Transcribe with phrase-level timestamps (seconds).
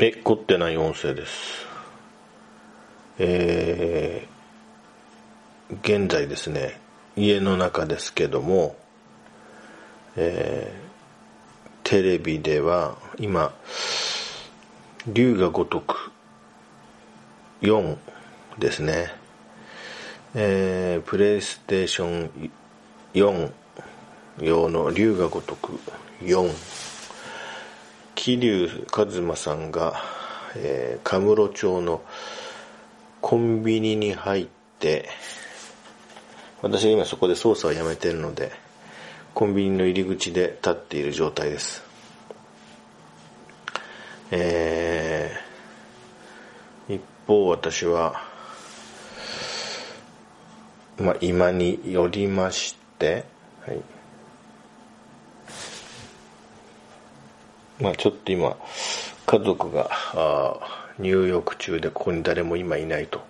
[0.00, 1.66] え、凝ってない音声です。
[3.18, 6.78] えー、現在ですね、
[7.16, 8.76] 家の中ですけども、
[10.14, 13.52] えー、テレビでは今、
[15.08, 16.12] 龍が如く
[17.62, 17.96] 4
[18.56, 19.12] ですね、
[20.36, 22.50] えー、プレイステーション
[23.14, 23.50] 4
[24.42, 25.80] 用の龍が如く
[26.22, 26.97] 4
[28.36, 29.94] 桐生一馬さんが、
[30.54, 32.02] えー、カムロ町の
[33.22, 34.46] コンビニに入っ
[34.78, 35.08] て
[36.60, 38.52] 私が今そこで操作をやめてるので
[39.32, 41.82] コンビニの入り口で立っている状態です。
[44.30, 48.22] えー、一方私は
[50.98, 53.24] まあ今によりまして
[53.64, 53.97] はい。
[57.80, 58.56] まあちょっと今、
[59.26, 60.56] 家族があ
[60.98, 63.20] 入浴中でここに誰も今いないと。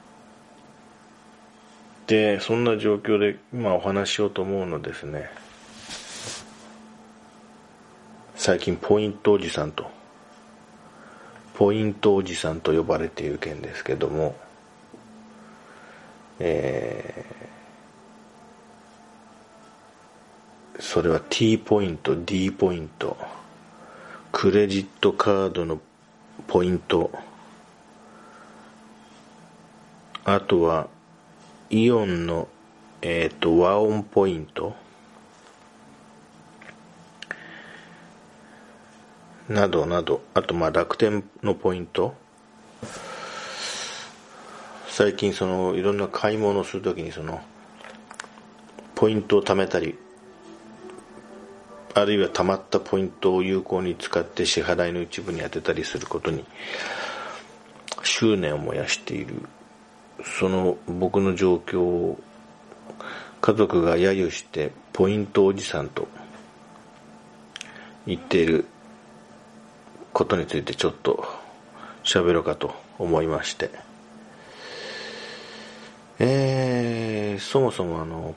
[2.06, 5.28] で、そんな状況で今お話ししようと思うのですね。
[8.34, 9.90] 最近ポイントおじさんと、
[11.54, 14.34] ポイントおじさんと呼ばれている件ですけども、
[16.38, 23.18] えー、それは T ポイント、D ポイント、
[24.40, 25.80] クレジットカードの
[26.46, 27.10] ポイント。
[30.24, 30.86] あとは
[31.70, 32.46] イオンの
[33.02, 34.76] えっ、ー、と和音ポイント。
[39.48, 40.22] などなど。
[40.34, 42.14] あとまあ楽天のポイント。
[44.86, 47.40] 最近そのいろんな買い物をするときにその
[48.94, 49.98] ポイントを貯めたり
[51.94, 56.44] あるいは貯まったポイントを有効に使って支払いの一部に充てたりすることに
[58.02, 59.34] 執念を燃やしている。
[60.24, 62.18] その僕の状況を
[63.40, 66.08] 家族が揶揄してポイントおじさんと
[68.06, 68.66] 言っている
[70.12, 71.24] ことについてちょっと
[72.02, 73.70] 喋ろうかと思いまして。
[76.20, 78.34] えー、そもそもあの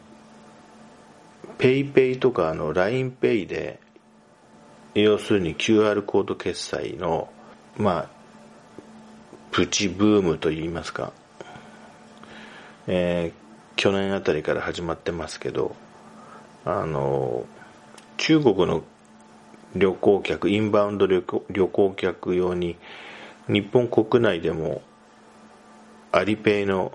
[1.62, 3.80] PayPay とかあの LINEPay で、
[4.96, 7.30] 要するに QR コード決済の、
[7.78, 8.10] まあ、
[9.52, 11.14] プチブームといいますか、
[12.88, 15.76] えー、去年あたりから始まってますけど、
[16.66, 17.46] あの、
[18.18, 18.84] 中国の
[19.76, 22.76] 旅行客、インバウンド旅行客用に、
[23.48, 24.82] 日本国内でも
[26.12, 26.92] アリペイの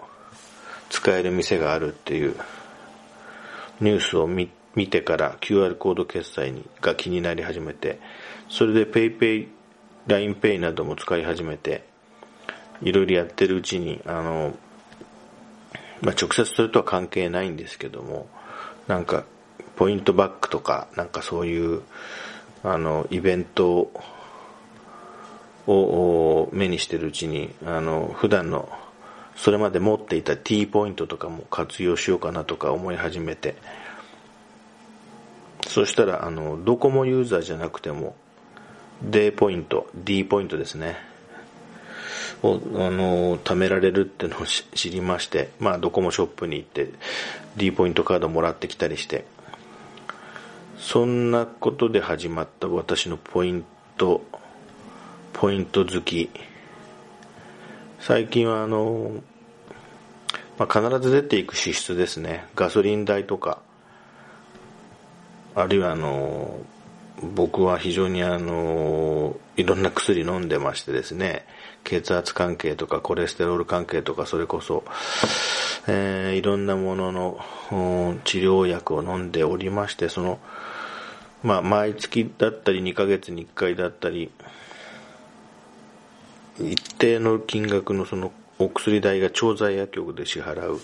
[0.91, 2.35] 使える店があるっていう
[3.81, 7.99] ニュースを見見てから QR コード決済にが気になり始めて、
[8.51, 9.49] それで PayPay、
[10.07, 11.85] LINEPay なども使い始めて、
[12.83, 14.55] いろいろやってるうちに、あの、
[16.03, 18.29] まあ、直接それとは関係ないんですけども、
[18.87, 19.25] なんか、
[19.77, 21.83] ポイントバックとか、なんかそういう、
[22.63, 23.91] あの、イベント
[25.67, 28.69] を目にしてるうちに、あの、普段の、
[29.37, 33.55] それまで持っていた T ポイントとかも活用しようかなとか思い始めて、
[35.69, 38.17] そしたら、あの、ドコモユーザーじゃなくても、
[39.03, 40.97] D ポイント、D ポイントですね。
[42.43, 46.91] を、あの、貯められるってのを知りまして、まあ、ドコモショップに行って、
[47.57, 49.25] D ポイントカードもらってきたりして、
[50.79, 53.65] そんなことで始まった私のポイン
[53.97, 54.23] ト、
[55.33, 56.31] ポイント好き。
[57.99, 59.23] 最近はあの、
[60.59, 62.47] まあ、必ず出ていく支出ですね。
[62.55, 63.59] ガソリン代とか、
[65.55, 66.59] あるいはあの、
[67.23, 71.47] 僕は非常にあの、いろんな薬飲んでましてですね、
[71.85, 74.85] 血圧関係とかコレステロール関係とかそれこそ、
[75.89, 77.39] えー、いろんなものの
[78.25, 80.39] 治療薬を飲んでおりまして、その、
[81.43, 84.31] まあ、毎月だったり2ヶ月に1回だったり、
[86.61, 90.81] 一定の金額のそのお薬代が調剤薬局で支払う。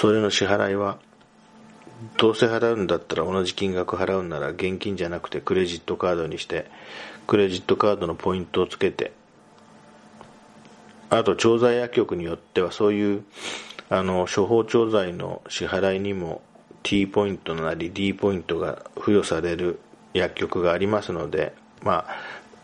[0.00, 0.98] それの支払いは、
[2.16, 6.70] どうせ払うんだったら同じ金額払うんなら現金じゃなくてクレジットカードにして
[7.26, 9.12] クレジットカードのポイントをつけて
[11.10, 13.24] あと調剤薬局によってはそういう
[13.90, 16.42] あの処方調剤の支払いにも
[16.82, 19.80] T ポイントなり D ポイントが付与される
[20.14, 21.52] 薬局がありますので
[21.82, 22.16] まあ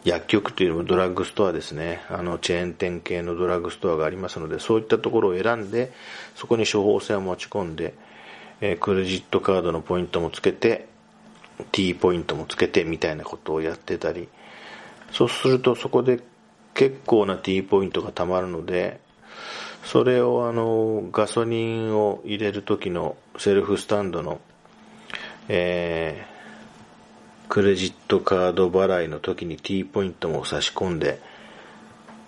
[0.05, 2.03] 薬局というよりもドラッグストアですね。
[2.11, 5.93] あのチェーン店系のドラッグストアがありますのでそういったところを選んで
[6.37, 7.95] そこに処方箋を持ち込んで
[8.61, 10.87] えクレジットカードのポイントもつけて
[11.73, 14.29] T ポイントもつけてみたいなことをやってたり。
[15.11, 16.21] そうするとそこで
[16.75, 19.01] 結構な T ポイントがたまるので
[19.85, 24.41] それをあのガソリンを入れる時のセルフスタンドの、
[25.49, 26.34] えー、
[27.49, 31.21] クレジットカード払いの時に T ポイントも差し込んで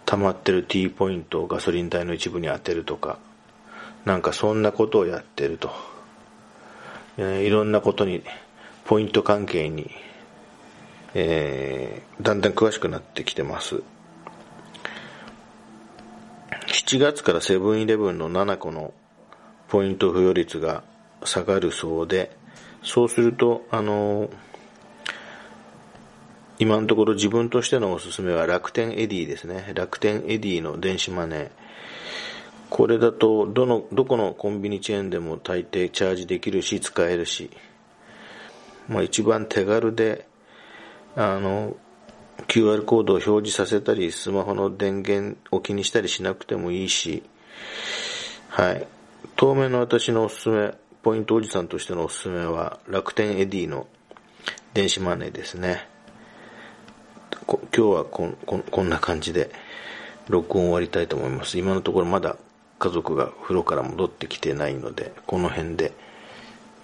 [0.04, 3.18] 溜まってる T ポイントをガソリン代の一部に当てるとか
[4.06, 5.72] なんかそんなことをやってると、
[7.18, 8.22] え、いろんなことに
[8.84, 9.90] ポイント関係に、
[11.12, 13.82] えー、だんだん詳しくなってきてます。
[16.68, 18.94] 7月からセブンイレブンの7個の
[19.66, 20.84] ポイント付与率が
[21.24, 22.30] 下がるそうで、
[22.84, 24.30] そうすると、あの、
[26.58, 29.72] 今のところ自分としてのおすすめは楽天 Edy ですね。
[29.74, 31.50] 楽天 Edy の電子マネー。
[32.70, 37.50] これだと、どの、どこのコンビニチェーンでも大抵チャージできるし、使えるし、
[38.88, 40.26] まあ一番手軽で、
[41.14, 41.76] あの、
[42.48, 47.22] QR コードを表示させたり、スマホの電源を気にしたりしなくてもいいし、
[48.48, 48.86] はい。
[49.36, 53.86] 当面の私のおすすめ、ポイントおじさんとしてのおすすめは、楽天エディの
[54.74, 55.95] 電子マネーですね。
[57.46, 59.50] 今日はこここんな感じで
[60.28, 61.58] 録音終わりたいと思います。
[61.58, 62.36] 今のところまだ
[62.78, 65.92] 家族が風呂から戻ってきてないので、この辺で、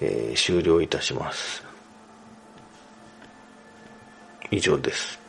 [0.01, 1.65] えー、終了いたします。
[4.51, 5.22] 以上です。